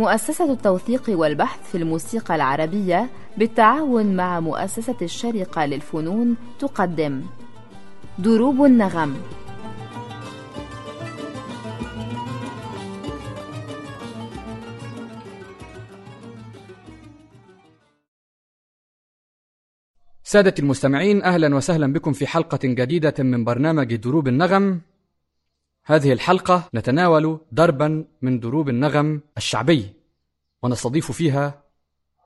مؤسسة 0.00 0.52
التوثيق 0.52 1.02
والبحث 1.08 1.70
في 1.70 1.78
الموسيقى 1.78 2.34
العربية 2.34 3.10
بالتعاون 3.36 4.16
مع 4.16 4.40
مؤسسة 4.40 4.96
الشرقة 5.02 5.66
للفنون 5.66 6.36
تقدم. 6.58 7.22
دروب 8.18 8.64
النغم. 8.64 9.16
سادة 20.24 20.54
المستمعين 20.58 21.22
أهلا 21.22 21.54
وسهلا 21.56 21.92
بكم 21.92 22.12
في 22.12 22.26
حلقة 22.26 22.58
جديدة 22.64 23.14
من 23.18 23.44
برنامج 23.44 23.94
دروب 23.96 24.28
النغم. 24.28 24.80
هذه 25.84 26.12
الحلقة 26.12 26.68
نتناول 26.74 27.40
دربا 27.52 28.04
من 28.22 28.40
دروب 28.40 28.68
النغم 28.68 29.20
الشعبي 29.36 29.92
ونستضيف 30.62 31.12
فيها 31.12 31.64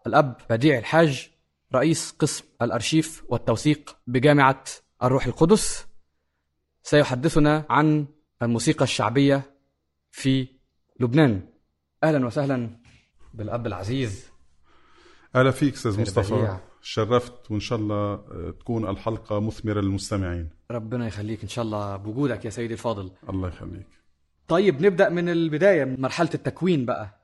الأب 0.06 0.36
بديع 0.50 0.78
الحاج 0.78 1.30
رئيس 1.74 2.12
قسم 2.18 2.44
الأرشيف 2.62 3.24
والتوثيق 3.28 3.96
بجامعة 4.06 4.64
الروح 5.02 5.26
القدس. 5.26 5.86
سيحدثنا 6.82 7.66
عن 7.70 8.06
الموسيقى 8.42 8.84
الشعبية 8.84 9.42
في 10.10 10.48
لبنان. 11.00 11.48
أهلا 12.04 12.26
وسهلا 12.26 12.80
بالأب 13.34 13.66
العزيز. 13.66 14.28
أهلا 15.34 15.50
فيك 15.50 15.74
أستاذ 15.74 15.92
خير 15.92 16.02
مصطفى. 16.02 16.58
شرفت 16.86 17.50
وإن 17.50 17.60
شاء 17.60 17.78
الله 17.78 17.96
آه، 17.96 18.54
تكون 18.60 18.88
الحلقة 18.90 19.40
مثمرة 19.40 19.80
للمستمعين. 19.80 20.50
ربنا 20.70 21.06
يخليك 21.06 21.42
إن 21.42 21.48
شاء 21.48 21.64
الله 21.64 21.96
بوجودك 21.96 22.44
يا 22.44 22.50
سيدي 22.50 22.72
الفاضل. 22.74 23.10
الله 23.28 23.48
يخليك. 23.48 23.86
طيب 24.48 24.86
نبدأ 24.86 25.08
من 25.08 25.28
البداية 25.28 25.84
من 25.84 26.00
مرحلة 26.00 26.30
التكوين 26.34 26.84
بقى. 26.84 27.20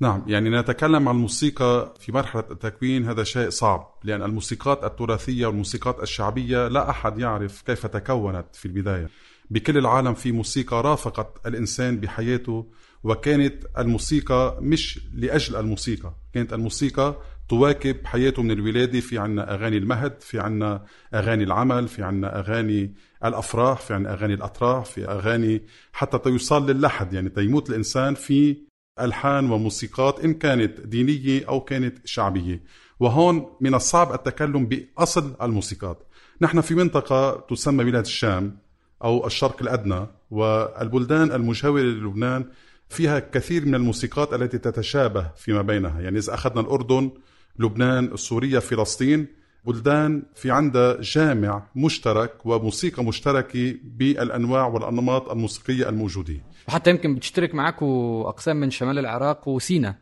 نعم 0.00 0.24
يعني 0.26 0.50
نتكلم 0.50 1.08
عن 1.08 1.14
الموسيقى 1.14 1.94
في 2.00 2.12
مرحلة 2.12 2.44
التكوين 2.50 3.04
هذا 3.08 3.24
شيء 3.24 3.50
صعب 3.50 3.98
لأن 4.04 4.22
الموسيقات 4.22 4.84
التراثية 4.84 5.46
والموسيقات 5.46 6.02
الشعبية 6.02 6.68
لا 6.68 6.90
أحد 6.90 7.18
يعرف 7.18 7.62
كيف 7.62 7.86
تكونت 7.86 8.46
في 8.52 8.66
البداية. 8.66 9.08
بكل 9.50 9.78
العالم 9.78 10.14
في 10.14 10.32
موسيقى 10.32 10.82
رافقت 10.82 11.46
الإنسان 11.46 12.00
بحياته 12.00 12.66
وكانت 13.04 13.66
الموسيقى 13.78 14.58
مش 14.60 15.00
لأجل 15.14 15.56
الموسيقى 15.56 16.14
كانت 16.34 16.52
الموسيقى 16.52 17.16
تواكب 17.48 18.06
حياته 18.06 18.42
من 18.42 18.50
الولادة 18.50 19.00
في 19.00 19.18
عنا 19.18 19.54
أغاني 19.54 19.76
المهد 19.76 20.20
في 20.20 20.40
عنا 20.40 20.84
أغاني 21.14 21.44
العمل 21.44 21.88
في 21.88 22.02
عنا 22.02 22.38
أغاني 22.38 22.94
الأفراح 23.24 23.80
في 23.80 23.94
عنا 23.94 24.12
أغاني 24.12 24.34
الأطراح 24.34 24.84
في 24.84 25.08
أغاني 25.08 25.62
حتى 25.92 26.18
تيوصل 26.18 26.70
للحد 26.70 27.12
يعني 27.12 27.28
تيموت 27.28 27.70
الإنسان 27.70 28.14
في 28.14 28.56
ألحان 29.00 29.50
وموسيقات 29.50 30.20
إن 30.24 30.34
كانت 30.34 30.80
دينية 30.80 31.48
أو 31.48 31.60
كانت 31.60 32.06
شعبية. 32.06 32.62
وهون 33.00 33.56
من 33.60 33.74
الصعب 33.74 34.12
التكلم 34.14 34.66
بأصل 34.66 35.36
الموسيقات. 35.42 35.98
نحن 36.40 36.60
في 36.60 36.74
منطقة 36.74 37.46
تسمى 37.50 37.84
بلاد 37.84 38.04
الشام 38.04 38.58
أو 39.04 39.26
الشرق 39.26 39.62
الأدنى 39.62 40.06
والبلدان 40.30 41.32
المجاورة 41.32 41.80
للبنان 41.80 42.44
فيها 42.88 43.18
كثير 43.18 43.66
من 43.66 43.74
الموسيقات 43.74 44.34
التي 44.34 44.58
تتشابه 44.58 45.30
فيما 45.36 45.62
بينها. 45.62 46.00
يعني 46.00 46.18
إذا 46.18 46.34
أخذنا 46.34 46.60
الأردن 46.60 47.10
لبنان 47.58 48.16
سوريا 48.16 48.60
فلسطين 48.60 49.26
بلدان 49.64 50.22
في 50.34 50.50
عندها 50.50 50.96
جامع 51.00 51.62
مشترك 51.76 52.46
وموسيقى 52.46 53.04
مشتركة 53.04 53.74
بالأنواع 53.84 54.66
والأنماط 54.66 55.30
الموسيقية 55.30 55.88
الموجودة. 55.88 56.34
وحتى 56.68 56.90
يمكن 56.90 57.14
بتشترك 57.14 57.54
معاكم 57.54 57.86
أقسام 58.26 58.56
من 58.56 58.70
شمال 58.70 58.98
العراق 58.98 59.48
وسينا 59.48 59.98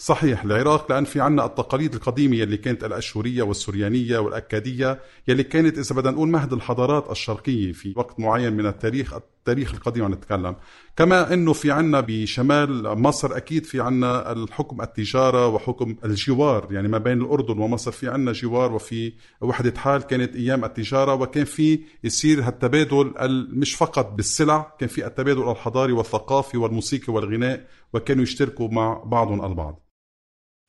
صحيح 0.00 0.44
العراق 0.44 0.92
لأن 0.92 1.04
في 1.04 1.20
عنا 1.20 1.46
التقاليد 1.46 1.94
القديمة 1.94 2.36
يلي 2.36 2.56
كانت 2.56 2.84
الأشورية 2.84 3.42
والسريانية 3.42 4.18
والأكادية 4.18 5.00
يلي 5.28 5.42
كانت 5.42 5.78
إذا 5.78 5.94
بدنا 5.94 6.10
نقول 6.10 6.28
مهد 6.28 6.52
الحضارات 6.52 7.10
الشرقية 7.10 7.72
في 7.72 7.94
وقت 7.96 8.20
معين 8.20 8.52
من 8.52 8.66
التاريخ 8.66 9.14
التاريخ 9.48 9.74
القديم 9.74 10.04
عم 10.04 10.12
نتكلم. 10.12 10.56
كما 10.96 11.34
أنه 11.34 11.52
في 11.52 11.70
عنا 11.70 12.00
بشمال 12.00 12.98
مصر 12.98 13.36
أكيد 13.36 13.64
في 13.66 13.80
عنا 13.80 14.32
الحكم 14.32 14.82
التجارة 14.82 15.48
وحكم 15.48 15.96
الجوار 16.04 16.68
يعني 16.70 16.88
ما 16.88 16.98
بين 16.98 17.20
الأردن 17.20 17.58
ومصر 17.58 17.92
في 17.92 18.08
عنا 18.08 18.32
جوار 18.32 18.72
وفي 18.72 19.12
وحدة 19.40 19.78
حال 19.80 20.02
كانت 20.02 20.36
أيام 20.36 20.64
التجارة 20.64 21.14
وكان 21.14 21.44
في 21.44 21.80
يصير 22.04 22.42
هالتبادل 22.42 23.14
ال- 23.20 23.58
مش 23.58 23.74
فقط 23.74 24.12
بالسلع 24.12 24.74
كان 24.78 24.88
في 24.88 25.06
التبادل 25.06 25.50
الحضاري 25.50 25.92
والثقافي 25.92 26.56
والموسيقي 26.56 27.12
والغناء 27.12 27.66
وكانوا 27.92 28.22
يشتركوا 28.22 28.68
مع 28.68 29.02
بعضهم 29.04 29.44
البعض. 29.44 29.86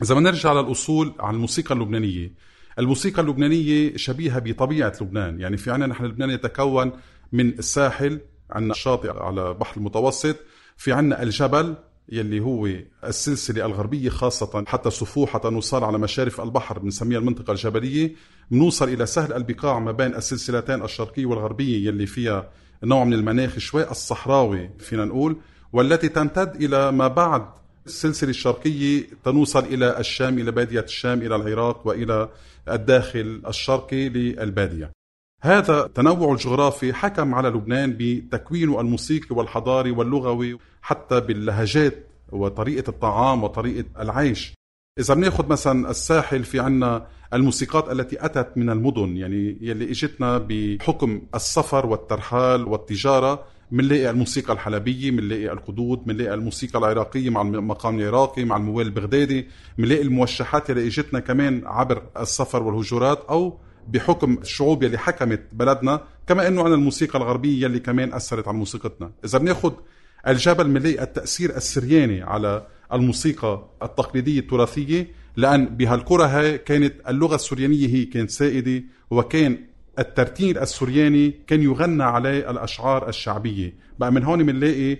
إذا 0.02 0.16
بدنا 0.16 0.30
نرجع 0.32 0.54
للأصول 0.54 1.14
عن 1.20 1.36
الموسيقى 1.36 1.76
اللبنانية. 1.76 2.34
الموسيقى 2.80 3.22
اللبنانية 3.22 3.98
شبيهة 3.98 4.40
بطبيعة 4.40 4.94
لبنان 5.02 5.40
يعني 5.40 5.58
في 5.58 5.72
عنا 5.72 5.88
نحن 5.88 6.06
لبنان 6.06 6.30
يتكون 6.30 6.92
من 7.32 7.50
الساحل 7.50 8.22
عنا 8.52 8.72
الشاطئ 8.72 9.20
على 9.20 9.54
بحر 9.54 9.78
المتوسط 9.78 10.36
في 10.78 10.94
عنا 10.94 11.24
الجبل 11.24 11.76
يلي 12.10 12.40
هو 12.40 12.70
السلسلة 13.04 13.66
الغربية 13.66 14.10
خاصة 14.10 14.66
حتى 14.68 14.90
سفوح 14.90 15.30
حتى 15.30 15.50
نوصل 15.50 15.84
على 15.84 15.98
مشارف 15.98 16.42
البحر 16.42 16.80
بنسميها 16.80 17.20
المنطقة 17.20 17.52
الجبلية. 17.52 18.16
بنوصل 18.52 18.90
إلى 18.90 19.06
سهل 19.06 19.34
البقاع 19.34 19.80
ما 19.80 19.92
بين 19.92 20.16
السلسلتين 20.16 20.84
الشرقية 20.84 21.26
والغربية 21.26 21.88
يلي 21.88 22.06
فيها 22.06 22.50
نوع 22.84 23.04
من 23.04 23.14
المناخ 23.14 23.58
شوي 23.58 23.92
الصحراوي 23.92 24.70
فينا 24.80 25.06
نقول 25.06 25.38
والتي 25.74 26.10
تمتد 26.10 26.56
إلى 26.64 26.92
ما 26.92 27.08
بعد 27.08 27.46
السلسلة 27.86 28.30
الشرقية 28.30 29.04
تنوصل 29.24 29.64
إلى 29.64 30.00
الشام 30.00 30.40
إلى 30.40 30.52
بادية 30.52 30.80
الشام 30.80 31.22
إلى 31.22 31.36
العراق 31.36 31.88
وإلى 31.88 32.30
الداخل 32.70 33.42
الشرقي 33.48 34.10
للبادية. 34.10 34.92
هذا 35.46 35.86
التنوع 35.86 36.34
الجغرافي 36.34 36.94
حكم 36.94 37.36
على 37.36 37.50
لبنان 37.50 37.96
بتكوينه 38.00 38.82
الموسيقي 38.82 39.36
والحضاري 39.36 39.92
واللغوي 39.92 40.58
حتى 40.82 41.20
باللهجات 41.20 42.08
وطريقة 42.32 42.90
الطعام 42.90 43.44
وطريقة 43.44 43.86
العيش. 44.00 44.54
إذا 45.00 45.14
بناخذ 45.14 45.48
مثلا 45.48 45.90
الساحل 45.90 46.44
في 46.44 46.60
عنا 46.60 47.08
الموسيقات 47.34 47.92
التي 47.92 48.26
أتت 48.26 48.58
من 48.58 48.70
المدن 48.70 49.18
يعني 49.18 49.58
يلي 49.62 49.92
إجتنا 49.92 50.38
بحكم 50.38 51.22
السفر 51.36 51.86
والترحال 51.86 52.68
والتجارة 52.68 53.44
منلاقي 53.72 54.10
الموسيقى 54.10 54.54
الحلبية 54.54 55.12
منلاقي 55.12 55.52
القدود 55.52 56.08
منلاقي 56.08 56.34
الموسيقى 56.34 56.80
العراقية 56.80 57.30
مع 57.30 57.42
المقام 57.42 58.00
العراقي 58.00 58.46
مع 58.46 58.58
الموال 58.58 58.88
البغدادي 58.88 59.48
منلاقي 59.78 60.02
الموشحات 60.02 60.70
اللي 60.70 60.88
إجتنا 60.88 61.20
كمان 61.20 61.62
عبر 61.66 62.04
السفر 62.20 62.64
والهجرات 62.64 63.26
أو 63.30 63.60
بحكم 63.88 64.38
الشعوب 64.42 64.84
يلي 64.84 64.98
حكمت 64.98 65.42
بلدنا 65.54 66.02
كما 66.28 66.48
إنه 66.48 66.64
عن 66.64 66.74
الموسيقى 66.74 67.20
الغربية 67.20 67.64
يلي 67.66 67.80
كمان 67.80 68.14
أثرت 68.14 68.48
على 68.48 68.58
موسيقتنا. 68.58 69.12
إذا 69.26 69.38
بناخذ 69.38 69.74
الجبل 70.28 70.64
بنلاقي 70.64 71.04
التاثير 71.04 71.56
السرياني 71.58 72.22
على 72.22 72.68
الموسيقى 72.94 73.70
التقليدية 73.84 74.40
التراثية 74.40 75.08
لأن 75.38 75.66
بهالقرى 75.66 76.24
هاي 76.24 76.58
كانت 76.58 76.94
اللغة 77.10 77.36
السريانية 77.36 77.88
هي 77.88 78.06
كانت 78.06 78.30
سائدة 78.30 78.84
وكان 79.12 79.58
الترتيل 80.00 80.58
السرياني 80.58 81.34
كان 81.48 81.62
يغنى 81.62 82.04
عليه 82.04 82.52
الأشعار 82.52 83.10
الشعبية. 83.10 83.74
بقى 84.00 84.12
من 84.12 84.24
هون 84.24 84.44
بنلاقي 84.44 84.98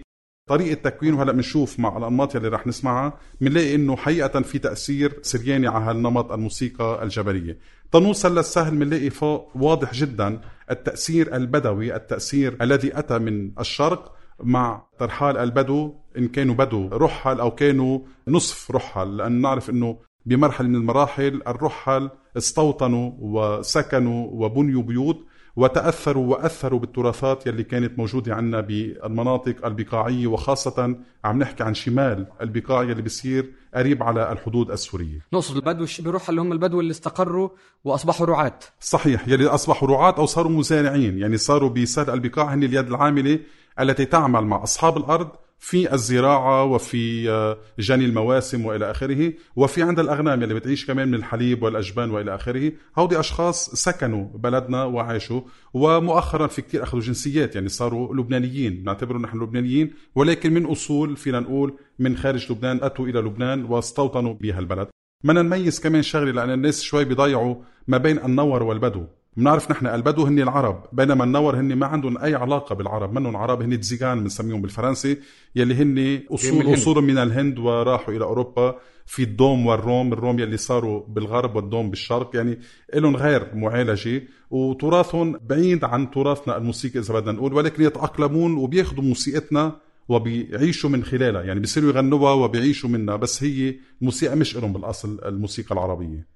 طريقة 0.48 0.90
تكوينه 0.90 1.24
هلا 1.24 1.32
بنشوف 1.32 1.80
مع 1.80 1.98
الأنماط 1.98 2.36
اللي 2.36 2.48
رح 2.48 2.68
نسمعها 2.68 3.18
بنلاقي 3.42 3.76
إنه 3.76 3.96
حقيقة 3.96 4.42
في 4.42 4.60
تأثير 4.60 5.20
سرياني 5.22 5.68
على 5.68 5.86
هالنمط 5.86 6.32
الموسيقى 6.32 7.04
الجبلية. 7.04 7.58
تنوصل 7.92 8.38
للسهل 8.38 8.78
بنلاقي 8.78 9.10
فوق 9.10 9.52
واضح 9.56 9.94
جدا 9.94 10.42
التأثير 10.72 11.36
البدوي 11.36 11.96
التأثير 11.96 12.58
الذي 12.62 13.00
أتى 13.00 13.20
من 13.20 13.52
الشرق 13.60 14.16
مع 14.44 14.84
ترحال 15.00 15.38
البدو 15.38 15.96
إن 16.18 16.28
كانوا 16.28 16.56
بدو 16.56 16.88
رحل 16.88 17.40
أو 17.40 17.52
كانوا 17.52 18.00
نصف 18.28 18.72
رحل 18.72 19.18
لأن 19.18 19.42
نعرف 19.42 19.70
إنه 19.70 19.98
بمرحلة 20.26 20.68
من 20.68 20.76
المراحل 20.76 21.42
الرحل 21.48 22.10
استوطنوا 22.38 23.12
وسكنوا 23.20 24.28
وبنيوا 24.32 24.84
بيوت 24.84 25.26
وتأثروا 25.56 26.26
وأثروا 26.32 26.80
بالتراثات 26.80 27.48
يلي 27.48 27.64
كانت 27.64 27.98
موجودة 28.00 28.36
عنا 28.36 28.62
بالمناطق 28.62 29.66
البقاعية 29.66 30.28
وخاصة 30.28 30.96
عم 31.26 31.40
نحكي 31.40 31.64
عن 31.64 31.74
شمال 31.74 32.28
البقاع 32.42 32.84
يلي 32.84 33.02
بصير 33.02 33.52
قريب 33.76 34.04
على 34.04 34.32
الحدود 34.32 34.72
السورية. 34.72 35.20
نقصد 35.34 35.56
البدو 35.56 35.84
الش- 35.84 36.02
بيروح 36.02 36.30
اللي 36.30 36.42
هم 36.42 36.52
البدو 36.52 36.80
اللي 36.80 36.92
استقروا 36.92 37.50
وأصبحوا 37.84 38.26
رعاة. 38.26 38.60
صحيح 38.80 39.28
يلي 39.28 39.48
أصبحوا 39.48 39.88
رعاة 39.88 40.16
أو 40.18 40.26
صاروا 40.26 40.52
مزارعين 40.52 41.18
يعني 41.20 41.38
صاروا 41.38 41.70
بسهل 41.70 42.10
البقاع 42.10 42.54
هن 42.54 42.64
اليد 42.64 42.88
العاملة 42.88 43.40
التي 43.80 44.06
تعمل 44.06 44.42
مع 44.46 44.64
أصحاب 44.64 44.98
الأرض 44.98 45.30
في 45.66 45.94
الزراعة 45.94 46.64
وفي 46.64 47.30
آه، 47.30 47.58
جني 47.80 48.06
المواسم 48.06 48.66
وإلى 48.66 48.92
آخره 48.92 49.34
وفي 49.56 49.84
عند 49.84 50.00
الأغنام 50.00 50.44
اللي 50.44 50.54
بتعيش 50.54 50.86
كمان 50.86 51.08
من 51.08 51.14
الحليب 51.14 51.64
والأجبان 51.64 52.12
وإلى 52.12 52.36
آخره. 52.36 52.72
هودي 52.98 53.20
أشخاص 53.20 53.70
سكنوا 53.70 54.28
بلدنا 54.38 54.84
وعاشوا 54.84 55.42
ومؤخرا 55.74 56.48
في 56.48 56.62
كتير 56.62 56.84
أخذوا 56.84 57.02
جنسيات 57.04 57.56
يعني 57.56 57.70
صاروا 57.70 58.16
لبنانيين 58.16 58.84
نعتبرهم 58.84 59.22
نحن 59.22 59.38
لبنانيين 59.44 59.94
ولكن 60.16 60.54
من 60.54 60.66
أصول 60.66 61.18
فينا 61.18 61.40
نقول 61.40 61.78
من 62.00 62.18
خارج 62.18 62.52
لبنان 62.52 62.80
أتوا 62.84 63.08
إلى 63.08 63.20
لبنان 63.20 63.66
واستوطنوا 63.66 64.34
بها 64.34 64.60
البلد. 64.60 64.88
بدنا 65.24 65.42
نميز 65.42 65.80
كمان 65.80 66.02
شغله 66.02 66.32
لأن 66.32 66.50
الناس 66.50 66.82
شوي 66.82 67.06
بيضيعوا 67.06 67.56
ما 67.88 67.98
بين 67.98 68.18
النور 68.18 68.64
والبدو. 68.64 69.06
بنعرف 69.38 69.72
نحن 69.72 69.88
البدو 69.88 70.24
هن 70.24 70.40
العرب 70.40 70.84
بينما 70.94 71.24
النور 71.24 71.60
هن 71.60 71.76
ما 71.76 71.86
عندهم 71.86 72.18
أي 72.18 72.36
علاقة 72.36 72.76
بالعرب 72.76 73.14
منهم 73.14 73.38
عرب 73.38 73.62
هن 73.62 73.80
تزيغان 73.80 74.24
بنسميهم 74.24 74.62
بالفرنسي 74.62 75.18
يلي 75.56 75.74
هن 75.76 76.24
اصول 76.32 76.74
أصول 76.74 77.04
من 77.04 77.18
الهند 77.18 77.60
وراحوا 77.60 78.14
إلى 78.14 78.24
أوروبا 78.24 78.80
في 79.06 79.24
الدوم 79.24 79.66
والروم 79.66 80.14
الروم 80.14 80.40
يلي 80.40 80.58
صاروا 80.58 81.04
بالغرب 81.08 81.56
والدوم 81.56 81.90
بالشرق 81.90 82.36
يعني 82.36 82.60
لهم 82.94 83.16
غير 83.16 83.56
معالجة. 83.56 84.24
وتراثهم 84.50 85.40
بعيد 85.50 85.84
عن 85.84 86.12
تراثنا 86.12 86.58
الموسيقي 86.58 87.00
إذا 87.00 87.14
بدنا 87.14 87.32
نقول 87.32 87.54
ولكن 87.54 87.84
يتأقلمون 87.84 88.58
وبياخذوا 88.58 89.04
موسيقتنا 89.04 89.76
وبيعيشوا 90.10 90.90
من 90.90 91.04
خلالها 91.04 91.44
يعني 91.44 91.60
بيصيروا 91.60 91.90
يغنوها 91.90 92.34
وبيعيشوا 92.34 92.90
منها 92.90 93.16
بس 93.16 93.44
هي 93.44 93.76
موسيقى 94.02 94.36
مش 94.36 94.58
لهم 94.58 94.74
بالأصل 94.74 95.20
الموسيقى 95.26 95.76
العربية. 95.76 96.35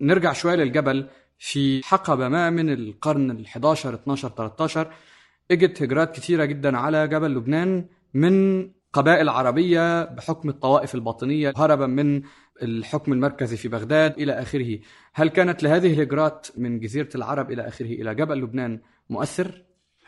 نرجع 0.00 0.32
شوي 0.32 0.56
للجبل 0.56 1.08
في 1.38 1.82
حقبة 1.84 2.28
ما 2.28 2.50
من 2.50 2.72
القرن 2.72 3.30
ال 3.30 3.46
11 3.46 3.94
12 3.94 4.28
13 4.28 4.92
إجت 5.50 5.82
هجرات 5.82 6.16
كثيرة 6.16 6.44
جدا 6.44 6.78
على 6.78 7.08
جبل 7.08 7.34
لبنان 7.34 7.86
من 8.14 8.66
قبائل 8.92 9.28
عربية 9.28 10.04
بحكم 10.04 10.48
الطوائف 10.48 10.94
الباطنية 10.94 11.52
هربا 11.56 11.86
من 11.86 12.22
الحكم 12.62 13.12
المركزي 13.12 13.56
في 13.56 13.68
بغداد 13.68 14.12
إلى 14.18 14.32
آخره 14.32 14.78
هل 15.14 15.28
كانت 15.28 15.62
لهذه 15.62 15.92
الهجرات 15.92 16.46
من 16.56 16.80
جزيرة 16.80 17.08
العرب 17.14 17.50
إلى 17.50 17.68
آخره 17.68 17.86
إلى 17.86 18.14
جبل 18.14 18.38
لبنان 18.38 18.80
مؤثر؟ 19.10 19.62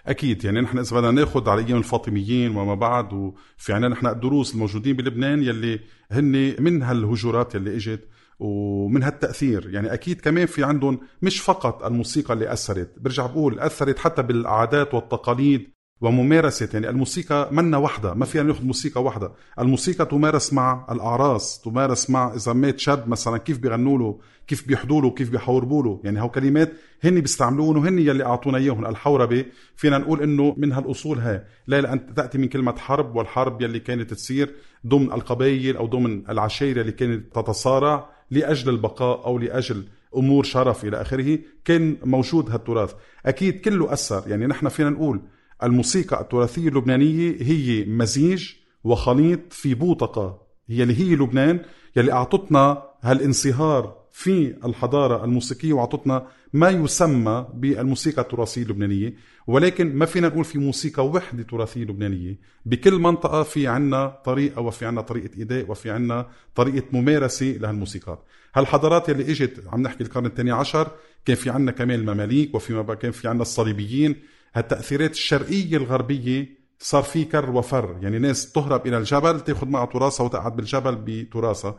أكيد 0.06 0.44
يعني 0.44 0.60
نحن 0.60 0.78
إذا 0.78 0.96
بدنا 0.96 1.10
ناخذ 1.10 1.48
على 1.48 1.66
أيام 1.66 1.78
الفاطميين 1.78 2.56
وما 2.56 2.74
بعد 2.74 3.12
وفي 3.12 3.72
عنا 3.72 3.88
نحن 3.88 4.06
الدروس 4.06 4.54
الموجودين 4.54 4.96
بلبنان 4.96 5.42
يلي 5.42 5.80
هن 6.10 6.54
من 6.58 6.82
هالهجرات 6.82 7.54
يلي 7.54 7.76
إجت 7.76 8.08
ومن 8.40 9.02
هالتأثير. 9.02 9.74
يعني 9.74 9.92
أكيد 9.92 10.20
كمان 10.20 10.46
في 10.46 10.64
عندهم 10.64 11.00
مش 11.22 11.40
فقط 11.40 11.84
الموسيقى 11.84 12.34
اللي 12.34 12.52
أثرت 12.52 12.92
برجع 12.98 13.26
بقول 13.26 13.60
أثرت 13.60 13.98
حتى 13.98 14.22
بالعادات 14.22 14.94
والتقاليد 14.94 15.70
وممارسة. 16.00 16.68
يعني 16.72 16.88
الموسيقى 16.88 17.48
منا 17.52 17.76
وحدة 17.76 18.14
ما 18.14 18.24
فينا 18.24 18.44
ناخذ 18.44 18.64
موسيقى 18.64 19.02
وحدة. 19.02 19.32
الموسيقى 19.58 20.06
تمارس 20.06 20.52
مع 20.52 20.86
الأعراس 20.90 21.60
تمارس 21.60 22.10
مع 22.10 22.34
إذا 22.34 22.52
مات 22.52 22.78
شاب 22.78 23.08
مثلا 23.08 23.38
كيف 23.38 23.58
بيغنوا 23.58 23.98
له 23.98 24.18
كيف 24.46 24.68
بيحضوا 24.68 25.02
له 25.02 25.10
كيف 25.10 25.30
بيحوربوا 25.30 25.82
له. 25.82 26.00
يعني 26.04 26.22
هو 26.22 26.28
كلمات 26.28 26.72
هن 27.04 27.20
بيستعملوهم 27.20 27.76
وهن 27.76 27.98
يلي 27.98 28.24
أعطونا 28.24 28.58
إياهم 28.58 28.86
الحوربة 28.86 29.44
فينا 29.76 29.98
نقول 29.98 30.22
إنه 30.22 30.54
من 30.56 30.72
هالأصول 30.72 31.18
هاي. 31.18 31.44
لا 31.66 31.80
لأن 31.80 32.14
تأتي 32.14 32.38
من 32.38 32.48
كلمة 32.48 32.76
حرب 32.76 33.16
والحرب 33.16 33.62
يلي 33.62 33.80
كانت 33.80 34.14
تصير 34.14 34.54
ضمن 34.86 35.12
القبائل 35.12 35.76
أو 35.76 35.86
ضمن 35.86 36.30
العشائر 36.30 36.80
اللي 36.80 36.92
كانت 36.92 37.34
تتصارع. 37.34 38.17
لأجل 38.30 38.68
البقاء 38.68 39.26
أو 39.26 39.38
لأجل 39.38 39.84
أمور 40.16 40.44
شرف 40.44 40.84
إلى 40.84 41.00
آخره 41.00 41.38
كان 41.64 41.96
موجود 42.04 42.50
هالتراث. 42.50 42.94
أكيد 43.26 43.60
كله 43.60 43.92
أثر. 43.92 44.24
يعني 44.26 44.46
نحن 44.46 44.68
فينا 44.68 44.90
نقول 44.90 45.22
الموسيقى 45.62 46.20
التراثية 46.20 46.68
اللبنانية 46.68 47.36
هي 47.40 47.84
مزيج 47.84 48.50
وخليط 48.84 49.40
في 49.52 49.74
بوتقة. 49.74 50.42
هي 50.68 50.82
اللي 50.82 50.98
هي 51.00 51.14
لبنان 51.14 51.60
يلي 51.96 52.12
أعطتنا 52.12 52.82
هالانصهار 53.02 53.98
في 54.18 54.54
الحضارة 54.64 55.24
الموسيقية 55.24 55.72
وأعطتنا 55.72 56.26
ما 56.52 56.70
يسمى 56.70 57.46
بالموسيقى 57.54 58.22
التراثية 58.22 58.62
اللبنانية 58.62 59.14
ولكن 59.46 59.96
ما 59.96 60.06
فينا 60.06 60.28
نقول 60.28 60.44
في 60.44 60.58
موسيقى 60.58 61.06
وحدة 61.06 61.42
تراثية 61.42 61.84
لبنانية. 61.84 62.38
بكل 62.66 62.94
منطقة 62.94 63.42
في 63.42 63.66
عنا 63.66 64.06
طريقة 64.24 64.60
وفي 64.60 64.86
عنا 64.86 65.00
طريقة 65.00 65.42
إداء 65.42 65.70
وفي 65.70 65.90
عنا 65.90 66.26
طريقة 66.54 66.86
ممارسة 66.92 67.46
لهالموسيقى. 67.46 68.22
هالحضارات 68.54 69.10
اللي 69.10 69.30
إجت 69.30 69.64
عم 69.72 69.82
نحكي 69.82 70.04
القرن 70.04 70.26
الثاني 70.26 70.50
عشر 70.50 70.90
كان 71.24 71.36
في 71.36 71.50
عنا 71.50 71.72
كمان 71.72 72.00
المماليك 72.00 72.54
وفيما 72.54 72.94
كان 72.94 73.10
في 73.10 73.28
عنا 73.28 73.42
الصليبيين. 73.42 74.16
هالتأثيرات 74.54 75.10
الشرقية 75.10 75.76
الغربية 75.76 76.58
صار 76.78 77.02
في 77.02 77.24
كر 77.24 77.50
وفر. 77.50 77.98
يعني 78.02 78.18
ناس 78.18 78.52
تهرب 78.52 78.86
إلى 78.86 78.98
الجبل 78.98 79.40
تاخذ 79.40 79.66
معها 79.66 79.86
تراثها 79.86 80.24
وتقعد 80.24 80.56
بالجبل 80.56 80.96
بتراثها. 80.96 81.78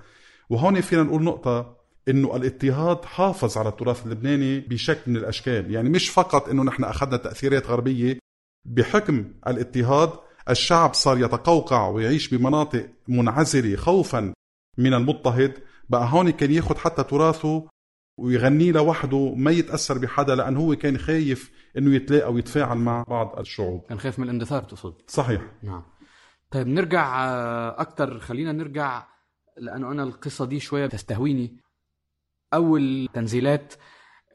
وهون 0.50 0.82
فينا 0.82 1.04
نقول 1.04 1.24
نقطة 1.24 1.79
إنه 2.10 2.36
الاضطهاد 2.36 3.06
حافظ 3.06 3.58
على 3.58 3.70
التراث 3.70 4.06
اللبناني 4.06 4.60
بشكل 4.60 5.12
من 5.12 5.18
الأشكال، 5.18 5.72
يعني 5.72 5.90
مش 5.90 6.10
فقط 6.10 6.50
إنه 6.50 6.64
نحن 6.64 6.84
أخذنا 6.84 7.18
تأثيرات 7.18 7.68
غربية 7.68 8.20
بحكم 8.66 9.34
الاضطهاد 9.48 10.10
الشعب 10.50 10.94
صار 10.94 11.18
يتقوقع 11.18 11.88
ويعيش 11.88 12.34
بمناطق 12.34 12.90
منعزلة 13.08 13.76
خوفا 13.76 14.34
من 14.78 14.94
المضطهد، 14.94 15.54
بقى 15.90 16.08
هون 16.12 16.30
كان 16.30 16.52
ياخذ 16.52 16.78
حتى 16.78 17.04
تراثه 17.04 17.68
ويغني 18.20 18.72
لوحده 18.72 19.34
ما 19.36 19.52
يتأثر 19.52 19.98
بحدا 19.98 20.36
لأن 20.36 20.58
هو 20.58 20.76
كان 20.76 20.98
خايف 20.98 21.52
إنه 21.78 21.96
يتلاقى 21.96 22.34
ويتفاعل 22.34 22.78
مع 22.78 23.04
بعض 23.08 23.40
الشعوب. 23.40 23.86
كان 23.90 24.00
خايف 24.00 24.20
من 24.20 24.26
الاندثار 24.26 24.64
تقصد؟ 24.64 24.94
صحيح. 25.08 25.42
نعم. 25.64 25.84
طيب 26.52 26.68
نرجع 26.68 27.26
آه، 27.26 27.82
أكثر 27.82 28.20
خلينا 28.20 28.52
نرجع 28.52 29.08
لأنه 29.58 29.92
أنا 29.92 30.04
القصة 30.04 30.46
دي 30.46 30.60
شوية 30.60 30.88
تستهويني. 30.88 31.58
أول 32.54 33.10
تنزيلات 33.14 33.74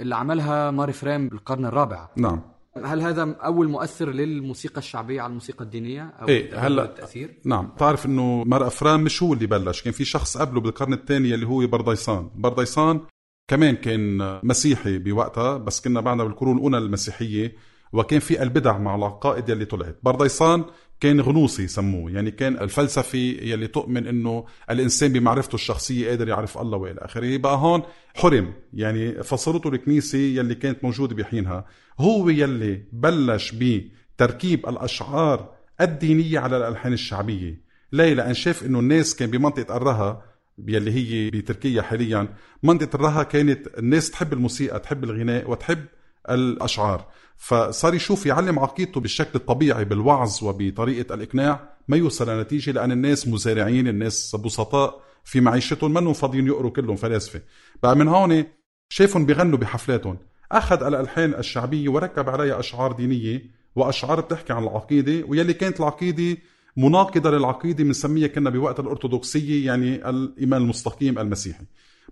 اللي 0.01 0.17
عملها 0.17 0.71
ماري 0.71 0.93
فريم 0.93 1.29
بالقرن 1.29 1.67
الرابع. 1.67 2.09
نعم. 2.17 2.43
هل 2.85 3.01
هذا 3.01 3.37
أول 3.45 3.69
مؤثر 3.69 4.11
للموسيقى 4.11 4.79
الشعبية 4.79 5.21
على 5.21 5.31
الموسيقى 5.31 5.65
الدينية 5.65 6.03
أو 6.03 6.29
إيه 6.29 6.67
هلا 6.67 6.85
التاثير 6.85 7.41
نعم. 7.45 7.67
بتعرف 7.67 8.07
إنه 8.07 8.45
مار 8.47 8.67
افرام 8.67 9.05
مش 9.05 9.23
هو 9.23 9.33
اللي 9.33 9.47
بلش 9.47 9.83
كان 9.83 9.93
في 9.93 10.05
شخص 10.05 10.37
قبله 10.37 10.61
بالقرن 10.61 10.93
الثاني 10.93 11.35
اللي 11.35 11.47
هو 11.47 11.67
برديسان. 11.67 12.31
برديسان 12.35 13.01
كمان 13.49 13.77
كان 13.77 14.19
مسيحي 14.43 14.99
بوقتها 14.99 15.57
بس 15.57 15.81
كنا 15.81 16.01
بعدنا 16.01 16.25
بالقرون 16.25 16.57
الأولى 16.57 16.79
المسيحية 16.79 17.57
وكان 17.93 18.21
في 18.21 18.43
البدع 18.43 18.79
مع 18.79 18.95
العقائد 18.95 19.49
يلي 19.49 19.65
طلعت. 19.65 19.99
برديسان 20.03 20.65
كان 21.01 21.21
غنوصي 21.21 21.67
سموه 21.67 22.11
يعني 22.11 22.31
كان 22.31 22.59
الفلسفي 22.59 23.39
يلي 23.53 23.67
تؤمن 23.67 24.07
إنه 24.07 24.45
الإنسان 24.71 25.13
بمعرفته 25.13 25.55
الشخصية 25.55 26.09
قادر 26.09 26.29
يعرف 26.29 26.59
الله 26.59 26.79
وإلى 26.79 27.01
آخره. 27.01 27.37
بقى 27.37 27.57
هون 27.57 27.83
حرم. 28.15 28.53
يعني 28.73 29.23
فصلته 29.23 29.69
الكنيسة 29.69 30.19
يلي 30.19 30.55
كانت 30.55 30.85
موجودة 30.85 31.15
بحينها. 31.15 31.65
هو 32.01 32.29
يلي 32.29 32.83
بلش 32.93 33.55
بتركيب 33.55 34.69
الأشعار 34.69 35.55
الدينية 35.81 36.39
على 36.39 36.57
الألحان 36.57 36.93
الشعبية. 36.93 37.61
ليه 37.93 38.15
لأن 38.15 38.35
شاف 38.35 38.63
إنه 38.67 38.81
الناس 38.81 39.17
كان 39.17 39.31
بمنطقة 39.31 39.77
الرها 39.77 40.23
يلي 40.69 40.93
هي 40.93 41.31
بتركيا 41.31 41.83
حاليا 41.83 42.29
منطقة 42.63 42.95
الرها 42.95 43.23
كانت 43.23 43.79
الناس 43.79 44.11
تحب 44.11 44.33
الموسيقى 44.33 44.81
تحب 44.81 45.05
الغناء 45.05 45.51
وتحب 45.51 45.85
الأشعار. 46.31 47.07
فصار 47.37 47.95
يشوف 47.95 48.27
يعلم 48.27 48.59
عقيدته 48.59 49.01
بالشكل 49.01 49.31
الطبيعي 49.35 49.85
بالوعظ 49.85 50.39
وبطريقة 50.45 51.15
الإقناع 51.15 51.75
ما 51.89 51.97
يوصل 51.97 52.31
لنتيجة 52.31 52.71
لأن 52.71 52.93
الناس 52.93 53.29
مزارعين 53.29 53.89
الناس 53.89 54.37
بسطاء 54.37 55.01
في 55.25 55.41
معيشتهم 55.41 55.95
منهم 55.95 56.13
فاضيين 56.13 56.47
يقروا 56.47 56.71
كلهم 56.71 56.97
فلاسفة. 56.97 57.41
بقى 57.83 57.97
من 57.97 58.09
هون 58.09 58.45
شافهم 58.89 59.27
بيغنوا 59.27 59.59
بحفلاتهم. 59.59 60.19
أخذ 60.53 60.83
الألحان 60.83 61.35
الشعبية 61.35 61.89
وركب 61.89 62.29
عليها 62.29 62.61
أشعار 62.61 62.93
دينية 62.93 63.43
وأشعار 63.77 64.21
بتحكي 64.21 64.53
عن 64.53 64.63
العقيدة 64.63 65.27
ويلي 65.29 65.53
كانت 65.55 65.81
العقيدة 65.81 66.37
مناقضة 66.77 67.31
للعقيدة 67.31 67.85
بنسميها 67.85 68.27
كنا 68.27 68.51
بوقت 68.51 68.81
الأرثوذكسية 68.81 69.67
يعني 69.67 70.09
الإيمان 70.11 70.63
المستقيم 70.63 71.19
المسيحي. 71.19 71.65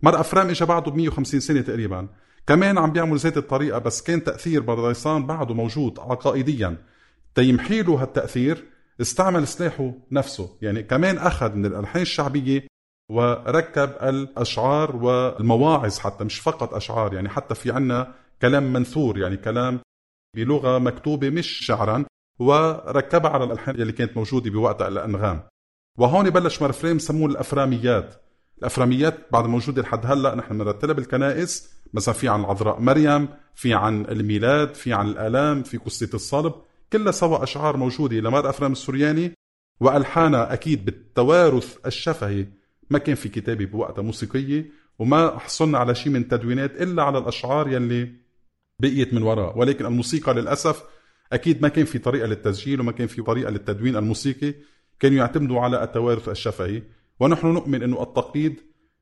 مر 0.02 0.20
افرام 0.20 0.48
اجى 0.48 0.64
بعده 0.64 0.90
ب 0.90 0.96
150 0.96 1.40
سنة 1.40 1.60
تقريبا. 1.60 2.08
كمان 2.46 2.78
عم 2.78 2.92
بيعمل 2.92 3.16
ذات 3.16 3.36
الطريقة 3.36 3.78
بس 3.78 4.02
كان 4.02 4.24
تأثير 4.24 4.62
برديسان 4.62 5.26
بعده 5.26 5.54
موجود 5.54 5.98
عقائديا. 5.98 6.76
تيمحي 7.34 7.82
له 7.82 8.02
هالتأثير 8.02 8.64
استعمل 9.00 9.46
سلاحه 9.48 9.92
نفسه 10.10 10.56
يعني 10.62 10.82
كمان 10.82 11.18
أخذ 11.18 11.54
من 11.54 11.66
الألحان 11.66 12.02
الشعبية 12.02 12.66
وركب 13.10 13.90
الأشعار 14.02 14.96
والمواعظ 14.96 15.98
حتى 15.98 16.24
مش 16.24 16.40
فقط 16.40 16.74
أشعار 16.74 17.14
يعني 17.14 17.28
حتى 17.28 17.54
في 17.54 17.70
عنا 17.70 18.14
كلام 18.42 18.72
منثور 18.72 19.18
يعني 19.18 19.36
كلام 19.36 19.80
بلغة 20.36 20.78
مكتوبة 20.78 21.30
مش 21.30 21.66
شعرا 21.66 22.04
وركبها 22.38 23.30
على 23.30 23.44
الألحان 23.44 23.74
اللي 23.74 23.92
كانت 23.92 24.16
موجودة 24.16 24.50
بوقت 24.50 24.82
الأنغام. 24.82 25.42
وهون 25.98 26.30
بلش 26.30 26.62
مرفريم 26.62 26.98
سموه 26.98 27.30
الأفراميات. 27.30 28.14
الأفراميات 28.58 29.32
بعد 29.32 29.46
موجودة 29.46 29.82
لحد 29.82 30.06
هلأ 30.06 30.34
نحن 30.34 30.58
بنرتلها 30.58 30.94
بالكنائس. 30.94 31.81
مثلا 31.94 32.14
في 32.14 32.28
عن 32.28 32.40
العذراء 32.40 32.80
مريم 32.80 33.28
في 33.54 33.74
عن 33.74 34.04
الميلاد 34.04 34.74
في 34.74 34.92
عن 34.92 35.08
الآلام 35.08 35.62
في 35.62 35.76
قصة 35.76 36.10
الصلب. 36.14 36.54
كلها 36.92 37.12
سوا 37.12 37.42
أشعار 37.42 37.76
موجودة. 37.76 38.16
لمار 38.16 38.50
أفرام 38.50 38.72
السورياني 38.72 39.32
والحانها 39.80 40.52
أكيد 40.52 40.84
بالتوارث 40.84 41.76
الشفهي. 41.86 42.46
ما 42.90 42.98
كان 42.98 43.14
في 43.14 43.28
كتابه 43.28 43.64
بوقتها 43.64 44.02
موسيقية 44.02 44.70
وما 44.98 45.38
حصلنا 45.38 45.78
على 45.78 45.94
شيء 45.94 46.12
من 46.12 46.28
تدوينات 46.28 46.82
إلا 46.82 47.02
على 47.02 47.18
الأشعار 47.18 47.68
يلي 47.68 48.12
بقيت 48.80 49.14
من 49.14 49.22
وراء. 49.22 49.58
ولكن 49.58 49.86
الموسيقى 49.86 50.34
للأسف 50.34 50.82
أكيد 51.32 51.62
ما 51.62 51.68
كان 51.68 51.84
في 51.84 51.98
طريقة 51.98 52.26
للتسجيل 52.26 52.80
وما 52.80 52.92
كان 52.92 53.06
في 53.06 53.22
طريقة 53.22 53.50
للتدوين 53.50 53.96
الموسيقي. 53.96 54.54
كانوا 55.00 55.18
يعتمدوا 55.18 55.60
على 55.60 55.84
التوارث 55.84 56.28
الشفهي. 56.28 56.82
ونحن 57.20 57.46
نؤمن 57.46 57.82
إنه 57.82 58.02
التقليد 58.02 58.60